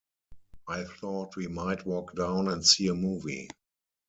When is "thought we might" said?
0.83-1.85